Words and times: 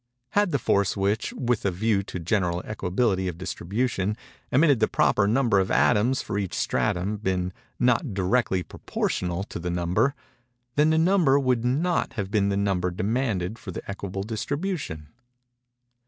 Had 0.29 0.49
the 0.49 0.57
force 0.57 0.97
which, 0.97 1.31
with 1.33 1.63
a 1.63 1.69
view 1.69 2.01
to 2.01 2.17
general 2.17 2.63
equability 2.63 3.27
of 3.27 3.37
distribution, 3.37 4.17
emitted 4.51 4.79
the 4.79 4.87
proper 4.87 5.27
number 5.27 5.59
of 5.59 5.69
atoms 5.69 6.23
for 6.23 6.39
each 6.39 6.55
stratum, 6.55 7.17
been 7.17 7.53
not 7.79 8.15
directly 8.15 8.63
proportional 8.63 9.43
to 9.43 9.59
the 9.59 9.69
number, 9.69 10.15
then 10.75 10.89
the 10.89 10.97
number 10.97 11.39
would 11.39 11.63
not 11.63 12.13
have 12.13 12.31
been 12.31 12.49
the 12.49 12.57
number 12.57 12.89
demanded 12.89 13.59
for 13.59 13.69
the 13.69 13.87
equable 13.87 14.23
distribution. 14.23 15.09